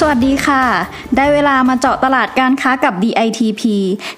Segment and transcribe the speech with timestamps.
[0.00, 0.62] สวัสดีค่ะ
[1.16, 3.62] ได้เวลามาเจาะตลาดการค้ากับ DITP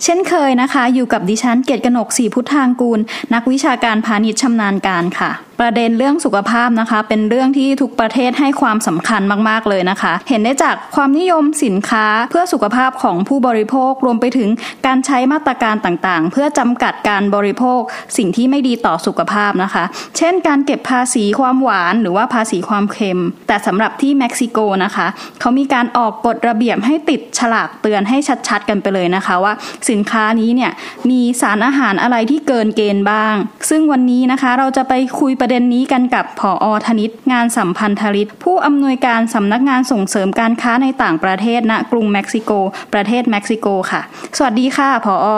[0.04, 3.00] เช่นเคยนะคะ อยู่กับดิฉันเกียรติกนกศรีพุทธทางกูล
[3.34, 14.48] นักวิชาการพาณิชย์ชำนาญการค่ะประเด็นเรื่องสุขภาพนะคะ เป็นเรื่องที่ทุกประเทศให้ความสำคัญมากๆเลยนะคะ เห็นได้จากความนิยมสินค้าเพื่อสุขภาพของผู้บริโภครวมไปถึง
[14.86, 17.80] การใช้มาตรการต่างๆ เพื่อจำกัดการบริโภค
[18.16, 19.84] สิ่งที่ไม่ดีต่อสุขภาพนะคะ
[20.16, 25.06] เช่น การเก็บภาษีความหวานหรือว่าภาษีความเค็ม แต่สำหรับที่เม็กซิโกนะคะ
[25.40, 28.18] เขามีการออกกฎระเบียบให้ติดฉลากเตือนให้
[28.48, 29.52] ชัดๆ กันไปเลยนะคะว่า
[29.90, 30.72] สินค้านี้เนี่ย
[31.10, 33.34] มีสารอาหารอะไรที่เกินเกณฑ์บ้าง
[33.70, 42.50] ซึ่งวันนี้นะคะเราจะไปคุยประเด็นนี้กันกับผออธนิตงานสัมพันธลิตผู้อำนวยการสำนักงานส่งเสริมการค้าในต่างประเทศณกรุงเม็กซิโก
[42.94, 44.00] ประเทศเม็กซิโกค่ะ
[44.36, 45.28] สวัสดีค่ะผออ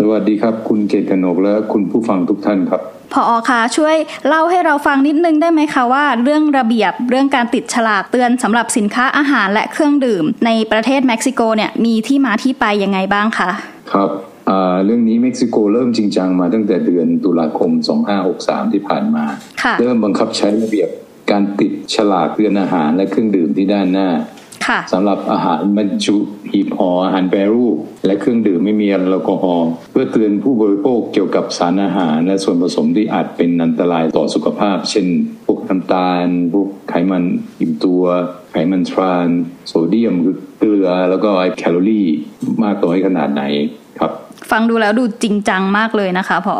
[0.00, 2.80] สวัสดีครับ คุณเกตกนกและคุณผู้ฟังทุกท่านครับ
[3.12, 3.96] ผออคะช่วย
[4.28, 13.50] เล่าให้เราฟังนิดนึงได้ไหมคะว่า เรื่องระเบียบเรื่องการติดฉลากเตือนสำหรับสินค้าอาหารและเครื่องดื่ม ในประเทศเม็กซิโกเนี่ยมีที่มาที่ไปยังไงบ้างคะ
[13.92, 14.10] ครับ
[14.84, 17.70] เรื่องนี้เม็กซิโกเริ่มจริงจังมาตั้งแต่เดือนตุลาคม
[18.22, 19.24] 2563 ที่ผ่านมา
[19.62, 20.88] ค่ะเริ่มบังคับใช้ระเบียบ
[21.30, 24.08] การติดฉลากเตือนอาหารและเครื่องดื่มที่ด้านหน้า
[24.66, 26.16] ค่ะสำหรับอาหารบรรจุ
[26.50, 35.06] หีบห่ออาหารแปรรูป และเครื่องดื่มไม่มีแอลกอฮอล์เพื่อเตือนผู้บริโภคเกี่ยวกับสารอาหาร และส่วนผสมที่อาจเป็นอันตรายต่อสุขภาพ เช่น
[35.46, 37.24] พวกน้ำตาลพวกไขมัน
[37.60, 38.02] อิ่มตัว
[38.56, 39.28] ไขมันทราน
[39.68, 42.06] โซเดียมคือเกลือ แล้วก็แคลอรี่
[42.64, 43.42] มากน้อยขนาดไหน
[44.00, 44.12] ครับ
[44.50, 46.54] ฟังดูแล้วดูจริงจังมากเลยนะคะพอ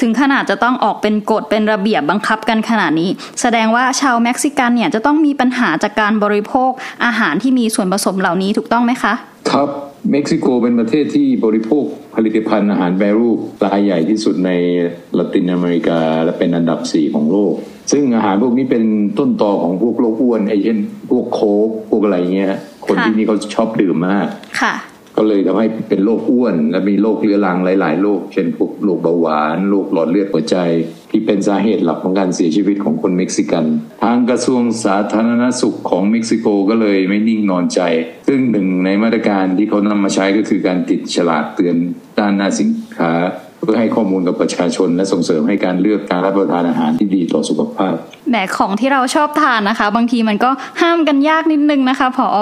[0.00, 6.70] ถึงขนาดจะต้องออกเป็นกฎเป็นระเบียบบังคับกันขนาดนี้ แสดงว่าชาวเม็กซิกันเนี่ยจะต้องมีปัญหาจากการบริโภค
[7.04, 9.14] อาหารที่มีส่วนผสมเหล่านี้ถูกต้องไหมคะ
[9.50, 9.68] ครับ
[10.10, 11.84] เม็กซิโกเป็นประเทศที่บริโภค
[12.14, 14.50] ผลิตภัณฑ์อาหารแปรรูปรายใหญ่ที่สุดใน
[15.18, 17.54] ละตินอเมริกา และเป็นอันดับสี่ของโลก
[17.92, 18.84] ซึ่งอาหารพวกนี้เป็น
[19.18, 20.78] ต้นตอของพวกโรคอ้วนไอเช่น
[21.10, 22.54] พวกโค้กพวกอะไรเงี้ย
[22.86, 24.28] คนที่นี่เขาชอบดื่มมาก
[24.60, 24.74] ค่ะ
[25.16, 30.56] ก็เลยทำให้เป็นโรคอ้วน และมีโรคเรื้อรังหลาย ๆโรคเช่นพวกโรคเบาหวานโรคหลอดเลือดหัวใจ
[31.10, 33.64] ที่เป็นสาเหตุหลักของการเสียชีวิตของคนเม็กซิกัน
[34.02, 37.80] ทางกระทรวงสาธารณสุขของเม็กซิโกก็เลยไม่นิ่งนอนใจ
[38.28, 41.76] ซึ่งหนึ่งในมาตรการที่เขานำมาใช้ก็คือการติดฉลากเตือน
[42.18, 43.12] ด้านหน้าสินค้า
[43.66, 47.94] พื่อให้ข้อมูลกับประชาชน และส่งเสริมให้การเลือกการรับประทานอาหารที่ดีต่อสุขภาพ
[48.28, 50.50] แหมของที่เราชอบทานนะคะ บางทีมันก็
[50.80, 52.38] ห้ามกันยากนิดนึงนะคะผออ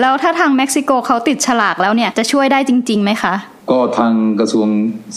[0.00, 3.34] แล้วถ้าทางเม็กซิโกเขาติดฉลากแล้วเนี่ยจะช่วยได้จริงๆไหมคะ
[3.70, 4.68] ก็ทางกระทรวง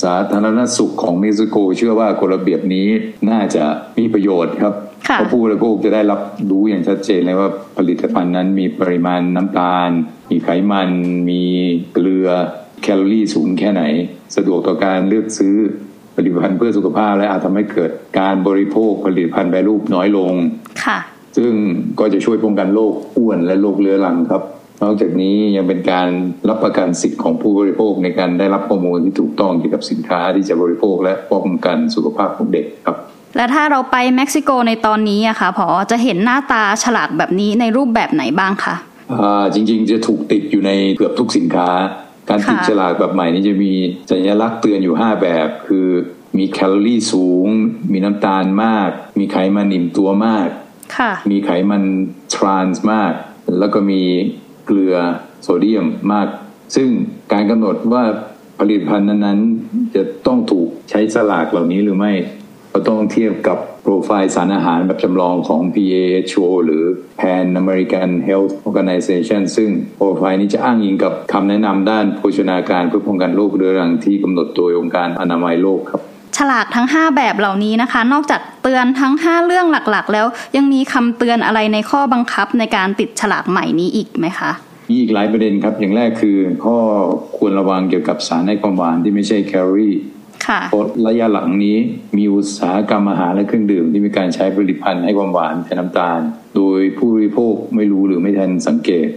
[0.04, 2.88] สาธารณสุขของเม็กซิโก เชื่อว่ากฎระเบียบนี้
[3.30, 3.64] น่าจะ
[3.98, 4.74] มีประโยชน์ครับ
[5.10, 9.90] ค่ะเพราะผู้บริโภคจะได้รับรู้อย่างชัดเจนเลยว่าผลิตภัณฑ์นั้นมีปริมาณน้ำตาล
[10.32, 10.90] มีไขมัน
[11.30, 11.44] มี
[11.94, 12.30] เกลือ
[12.82, 13.84] แคลอรี่สูงแค่ไหน
[14.36, 15.56] สะดวกต่อการเลือกซื้อ
[16.16, 20.32] ผลิตภัณฑ์เพื่อสุขภาพ และอาจทำให้เกิดการบริโภคผลิตภัณฑ์แปรรูปน้อยลง
[20.86, 21.00] ค่ะ
[21.38, 21.52] ซึ่ง
[22.00, 24.44] ก็จะช่วยป้องกันโรคอ้วนและโรคเรื้อรังครับ
[24.84, 26.10] นอกจากนี้ยังเป็นการ
[26.50, 32.98] รับประกันสิทธิ์ของผู้บริโภคในการได้รับข้อมูลที่ถูกต้องเกี่ยวกับสินค้าที่จะบริโภค และป้องกันสุขภาพของเด็กครับ
[33.36, 38.76] และถ้าเราไปเม็กซิโกในตอนนี้อะค่ะผอจะเห็นหน้าตาฉลากแบบนี้ในรูปแบบไหนบ้างคะ
[39.14, 41.70] อ่าจริงๆจะถูกติดอยู่ในเกือบทุกสินค้า
[42.30, 43.74] การติดฉลากแบบใหม่นี้จะมี
[44.12, 45.88] สัญลักษณ์เตือนอยู่ 5 แบบ คือ
[46.38, 47.48] มีแคลอรี่สูง
[47.92, 50.48] มีน้ำตาลมาก มีไขมันอิ่มตัวมาก
[51.32, 51.84] มีไขมัน
[52.36, 53.14] ทรานส์มาก
[53.60, 54.02] แล้วก็มี
[54.66, 54.96] เกลือ
[55.44, 56.28] โซเดียมมาก
[56.76, 56.90] ซึ่ง
[57.34, 58.04] การกำหนดว่า
[58.60, 62.14] ผลิตภัณฑ์นั้นๆ จะต้องถูกใช้สลากเหล่านี้หรือไม่
[62.74, 66.84] ก็ต้องเทียบกับโปรไฟล์สารอาหารแบบจำลองของ PAHO หรือ
[67.20, 76.02] Pan American Health Organization ซึ่งโปรไฟล์นี้จะอ้างอิงกับคำแนะนำด้านโภชนาการเพื่อป้องกันโรคเรื้อรังที่กำหนดโดยองค์การอนามัยโลกครับ
[76.38, 84.52] ฉลากทั้ง 5 แบบเหล่านี้นะคะ นอกจากเตือนทั้ง 5 เรื่องหลักๆ แล้วยังมีคำเตือนอะไรในข้อบังคับในการติดฉลากใหม่นี้อีกไหมคะ
[84.90, 86.78] มีอีกหลายประเด็นครับอย่างแรกคือข้อ
[87.38, 90.19] ควรระวังเกี่ยวกับสารในความหวานที่ไม่ใช่แคลอรี่ค่ะเพ
[90.52, 90.60] ระ
[91.08, 91.78] ระยะหลังนี้
[92.18, 96.20] มีอุตสาหกรรมอาหารและเครื่องดื่มที่มีการใช้ผลิตภัณฑ์ให้ความหวานแทนน้ำตาล
[96.56, 99.10] โดยผู้บริโภคไม่รู้หรือไม่ทันสังเกต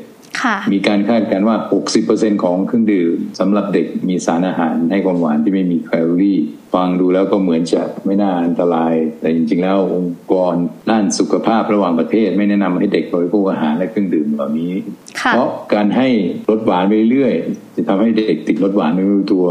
[0.73, 1.57] มีการคาดการณ์ว่า
[2.01, 6.39] 60%ของเครื่องดื่มสำหรับเด็กมีสารอาหารให้ความหวานที่ไม่มีแคลอรี่
[6.75, 10.55] ฟังดูแล้วก็เหมือนจะไม่น่าอันตราย แต่จริงๆ แล้วองค์กร
[10.91, 14.73] ด้านสุขภาพระหว่างประเทศ ไม่แนะนำให้เด็กบริโภคอาหารและเครื่องดื่มเหล่านี้
[15.21, 16.09] ค่ะเพราะการให้
[16.51, 19.47] รสหวานไปเรื่อยๆจะทำให้เด็กติดรสหวานไม่รู้ตัว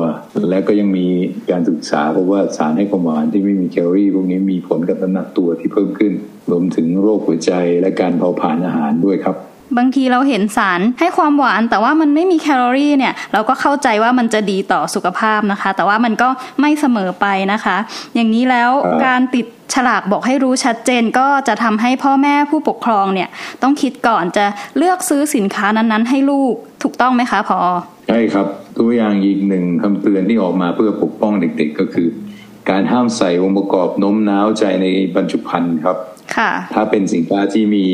[0.49, 1.07] และก็ยังมี
[1.51, 6.13] การศึกษาเพราะว่าสารให้ความหวานที่ไม่มีแคลอรี่ พวกนี้มีผลกับน้ำหนักตัวที่เพิ่มขึ้น
[6.51, 9.37] รวมถึงโรคหัวใจและการเผาผลาญอาหารด้วยครับ
[9.77, 16.29] บางทีเราเห็นสารให้ความหวานแต่ว่ามันไม่มีแคลอรี่เนี่ยเราก็เข้าใจว่ามันจะดีต่อสุขภาพนะคะ แต่ว่ามันก็
[16.61, 17.77] ไม่เสมอไปนะคะ
[18.15, 23.29] อย่างนี้แล้วครับการติดฉลากบอกให้รู้ชัดเจนก็จะทำให้พ่อแม่ผู้ปกครองเนี่ย
[23.61, 24.45] ต้องคิดก่อนจะ
[24.77, 26.53] เลือกซื้อสินค้านั้นๆ ให้ลูก
[26.83, 27.59] ถูกต้องไหมคะพอ
[28.07, 28.47] ใช่ครับ
[28.77, 32.07] ตัวอย่างอีกหนึ่งคำเตือนที่ออกมาเพื่อปกป้องเด็กๆก็คือ
[32.69, 36.10] การห้ามใส่องค์ประกอบโน้มน้าวใจในบรรจุภัณฑ์ครับค่ะ
[36.73, 37.85] ถ้าเป็นสินค้าที่มี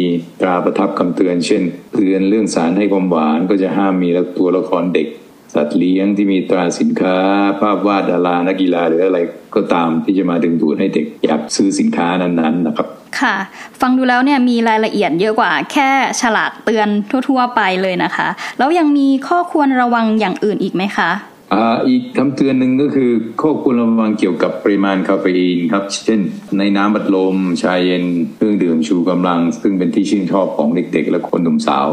[0.42, 1.64] ตราประทับคำเตือน เช่น
[1.96, 5.08] เตือนเรื่องสารให้ความหวานก็จะห้ามมีตัวละครเด็ก
[5.56, 7.16] สัตว์เลี้ยงที่มีตราสินค้า
[7.60, 9.20] ภาพวาดดารานักกีฬาหรืออะไร
[9.56, 12.88] ก็ตามที่จะมาดึงดูดให้เด็กอยากซื้อสินค้านั้นๆนะครับ
[13.20, 13.36] ค่ะ
[13.82, 15.90] ฟังดูแล้วเนี่ยมีรายละเอียดเยอะกว่า แค่
[16.22, 16.88] ฉลากเตือน
[17.30, 18.28] ทั่ว ๆ ไปเลยนะคะ
[18.58, 21.10] แล้วยังมีข้อควรระวังอย่างอื่นอีกไหมคะ
[21.54, 23.12] อ่าอีกคำเตือนหนึ่งก็คือ
[23.42, 26.22] ข้อควรระวังเกี่ยวกับปริมาณคาเฟอีนครับ เช่น
[26.58, 28.04] ในน้ำบัดลม ชาเย็น
[28.36, 31.88] เครื่องดื่มชูกำลัง ซึ่งเป็นที่ชื่นชอบของเด็กๆ และคนหนุ่มสาว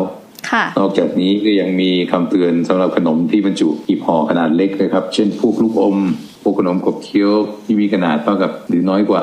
[0.51, 5.99] ค่ะนอกจากนี้ก็ยังมีคำเตือนสำหรับขนมที่บรรจุหีบห่อขนาดเล็กนะครับ เช่น พวกลูกอม
[6.43, 7.33] พวกขนมขบเคี้ยว
[7.65, 9.23] ที่มีขนาดเท่ากับหรือน้อยกว่า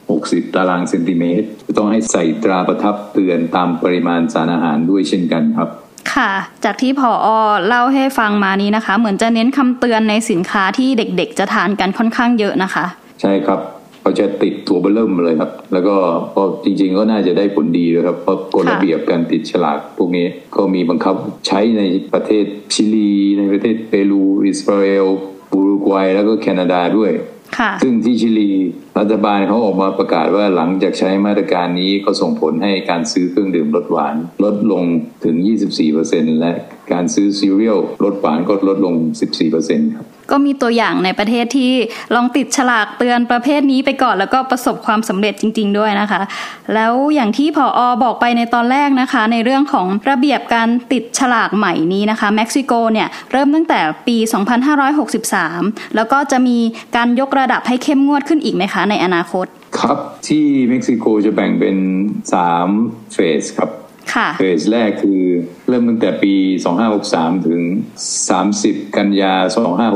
[0.00, 1.46] 60 ตารางเซนติเมตร
[1.78, 5.70] ต้องให้ใส่ตราประทับเตือนตามปริมาณสารอาหารด้วยเช่นกันครับ
[6.12, 6.30] ค่ะ
[6.64, 7.28] จากที่ผออ
[7.66, 12.84] เล่าให้ฟังมานี้นะคะ เหมือนจะเน้นคำเตือนในสินค้าที่เด็กๆ จะทานกันค่อนข้างเยอะนะคะ
[13.20, 13.60] ใช่ครับ
[14.00, 15.96] เขาจะติดตัวเบอร์เริ่มเลยครับ แล้วก็
[16.36, 21.16] ก็จริง ๆ ก็น่าจะได้ผลดีเลยครับเพราะกฎค่ะระเบียบการติดฉลากพวกนี้ก็มีบังคับ
[21.46, 21.82] ใช้ใน
[22.14, 25.06] ประเทศชิลี ในประเทศเปรูอิสราเอล
[25.52, 27.10] อุรุกวัยแล้วก็แคนาดาด้วย
[27.58, 28.50] ค่ะซึ่งที่ชิลี
[28.98, 34.14] รัฐบาลเขาออกมาประกาศว่าหลังจากใช้มาตรการนี้ก็ส่งผลให้การซื้อเครื่องดื่มรสหวาน
[34.44, 34.84] ลดลง
[35.24, 35.36] ถึง
[35.88, 36.52] 24%และ
[36.92, 38.94] การซื้อซีเรียลรสหวานก็ลดลง
[39.44, 41.72] 14%ครับก็มีตัวอย่างในประเทศที่
[42.14, 46.20] ลองติดฉลากเตือนประเภทนี้ไปก่อนแล้วก็ประสบความสำเร็จจริง ๆ ด้วยนะคะ
[46.74, 54.16] แล้วอย่างที่ผออบอกไปในตอนแรกนะคะ ในเรื่องของระเบียบการติดฉลากใหม่นี้นะคะเม็กซิโกเนี่ยเริ่มตั้งแต่ปี
[55.06, 56.58] 2563 แล้วก็จะมี
[56.96, 59.46] การยกระดับให้เข้มงวดขึ้นอีกไหมคะในอนาคต
[59.80, 59.98] ครับ
[60.28, 61.76] ที่เม็กซิโกจะแบ่งเป็น
[62.44, 63.70] 3เฟสครับ
[64.14, 65.22] ค่ะเฟสแรกคือ
[65.68, 66.34] เริ่มตั้งแต่ปี
[66.90, 67.60] 2563 ถึง
[68.28, 69.34] 30 กันยา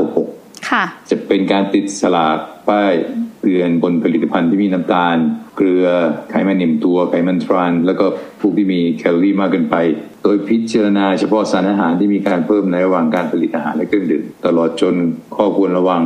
[0.03, 2.37] 2566 ค่ะ จะเป็นการติดฉลาก
[2.67, 2.93] ป้าย
[3.41, 5.17] เตือนบนผลิตภัณฑ์ที่มีน้ำตาล
[5.57, 5.87] เกลือ
[6.29, 8.05] ไขมันนิ่มตัวไขมันทราน แล้วก็
[8.39, 9.75] พวกที่มีแคลอรี่มากเกินไป
[10.23, 14.95] โดยพิจารณาเฉพาะสารอาหารที่มีการเพิ่มในระหว่างการผลิตอาหารและเครื่องดื่มตลอดจน
[15.35, 16.03] ข้อควรระวัง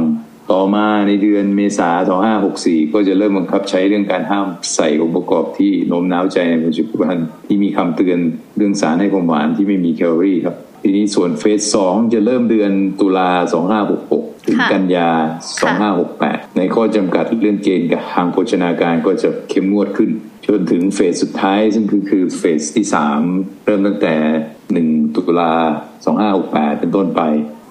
[0.52, 2.12] ต่อมาในเดือนเมษายน
[2.52, 8.20] 2564 ก็จะเริ่มบังคับใช้เรื่องการห้ามใส่องค์ประกอบที่โน้มน้าวใจในบรรจุภัณฑ์ที่มีคำเตือน
[8.58, 13.30] เรื่องสารให้ความหวานที่ไม่มีแคลอรี่ครับ ทีนี้ส่วนเฟสสองจะเริ่มเดือนตุลา
[13.90, 15.10] 2566 ถึงค่ะกันยา
[15.84, 20.10] 2568 ในข้อจำกัดเรื่องเกณฑ์กับทางโภชนาการก็จะเข้มงวดขึ้น
[20.48, 22.86] จนถึงเฟสสุดท้ายซึ่งคือคือเฟสที่
[23.26, 24.16] 3 เริ่มตั้งแต่
[24.64, 25.54] 1 ตุลา
[26.16, 27.22] 2568 เป็นต้นไป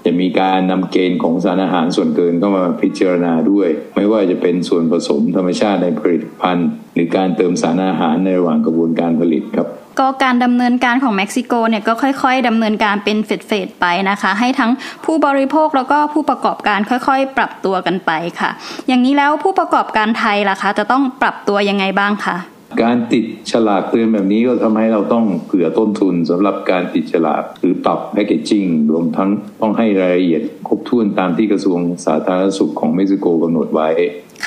[0.05, 9.69] จะมีการนำเกณฑ์ของสารอาหารส่วนเกินเข้ามาพิจารณาด้วย ไม่ว่าจะเป็นส่วนผสมธรรมชาติในผลิตภัณฑ์ หรือการเติมสารอาหารในระหว่างกระบวนการผลิตครับ
[9.99, 14.71] ก็การดำเนินการของเม็กซิโกเนี่ยก็ค่อย ๆดำเนินการเป็นเฟสๆไปนะคะ ให้ทั้ง
[15.05, 18.11] ผู้บริโภคแล้วก็ผู้ประกอบการค่อยๆ ปรับตัวกันไป
[18.41, 18.51] ค่ะ
[18.89, 22.37] อย่างนี้แล้วผู้ประกอบการไทยล่ะคะ จะต้องปรับตัวยังไงบ้างคะ
[22.83, 33.89] การติดฉลากเตือนแบบนี้ก็ทำให้เราต้องเผื่อต้นทุนสำหรับการติดฉลากหรือปรับแพคเกจจิ้งรวมทั้งต้องให้รายละเอียดครบถ้วนตามที่กระทรวงสาธารณสุขของเม็กซิโกกำหนดไว้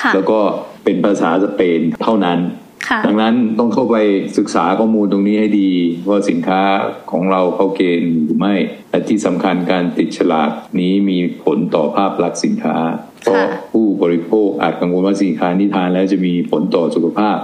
[0.00, 0.40] ค่ะแล้วก็
[0.84, 2.40] เป็นภาษาสเปนเท่านั้น
[2.88, 3.96] ค่ะดังนั้นต้องเข้าไป
[4.38, 5.72] ศึกษาข้อมูลตรงนี้ให้ดี
[6.08, 6.62] ว่าสินค้า
[7.10, 8.54] ของเราเข้าเกณฑ์หรือไม่
[8.90, 12.76] และที่สำคัญการติดฉลากนี้มีผลต่อภาพลักษณ์สินค้า
[13.20, 13.36] เพราะ
[13.72, 17.38] ผู้บริโภคอาจกังวลว่าสินค้าที่ทานแล้วจะมีผลต่อสุขภาพ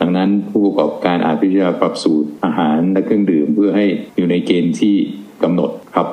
[0.00, 3.86] ดังนั้นผู้ประกอบการอาจพิจารณาปรับสูตรอาหารและเครื่องดื่มเพื่อให้
[4.16, 4.94] อยู่ในเกณฑ์ที่
[5.42, 6.08] กำหนดครับ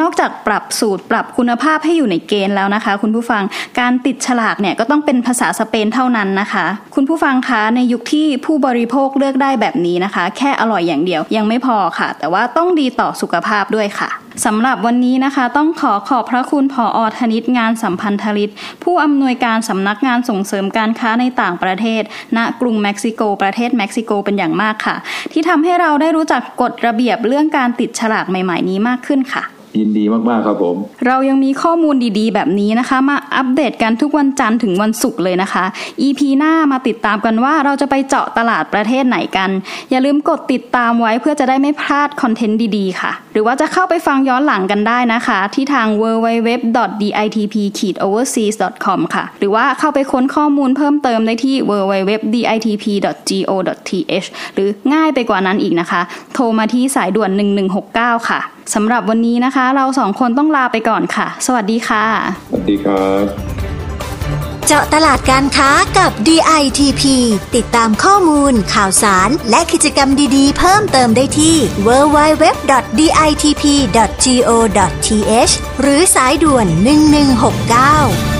[0.00, 3.42] นอกจากปรับสูตรปรับคุณภาพให้อยู่ในเกณฑ์แล้วนะคะ คุณผู้ฟัง
[3.80, 14.10] การติดฉลากเนี่ยก็ต้องเป็นภาษาสเปนเท่านั้นนะคะ คุณผู้ฟังคะในยุคที่ผู้บริโภคเลือกได้แบบนี้นะคะ แค่อร่อยอย่างเดียวยังไม่พอค่ะ แต่ว่าต้องดีต่อสุขภาพด้วยค่ะ
[14.44, 18.50] สำหรับวันนี้นะคะ ต้องขอขอบพระคุณผออธนิตงานสัมพันธลิต
[18.84, 22.02] ผู้อำนวยการสำนักงานส่งเสริมการค้าในต่างประเทศ
[22.36, 24.96] ณกรุงเม็กซิโก ประเทศเม็กซิโกเป็นอย่างมากค่ะ
[25.32, 29.44] ที่ทำให้เราได้รู้จักกฎระเบียบเรื่องการติดฉลากใหม่ ๆ นี้มากขึ้นค่ะ
[29.78, 35.64] ยินดีมากๆครับผม เรายังมีข้อมูลดีๆ แบบนี้นะคะ มาอัปเดตกันทุกวันจันทร์ถึงวันศุกร์เลยนะคะ
[36.06, 39.50] EP หน้ามาติดตามกันว่าเราจะไปเจาะตลาดประเทศไหนกัน
[39.90, 56.00] อย่าลืมกดติดตามไว้เพื่อจะได้ไม่พลาดคอนเทนต์ดีๆ ค่ะ หรือว่าจะเข้าไปฟังย้อนหลังกันได้นะคะ ที่ทาง www.ditp-overseas.com ค่ะ หรือว่าเข้าไปค้นข้อมูลเพิ่มเติมได้ที่ www.ditp.go.th หรือง่ายไปกว่านั้นอีกนะคะ
[56.34, 57.30] โทรมาที่สายด่วน
[57.80, 58.40] 1169 ค่ะ
[58.74, 62.04] สำหรับวันนี้นะคะ เราสองคนต้องลาไปก่อนค่ะ สวัสดีค่ะ
[62.48, 63.24] สวัสดีครับ
[64.66, 67.02] เจาะตลาดการค้ากับ DITP
[67.56, 72.72] ติดตามข้อมูล ข่าวสาร และกิจกรรมดีๆ เพิ่มเติมได้ที่ www.ditp.go.th
[75.80, 76.66] หรือสายด่วน
[78.38, 78.39] 1169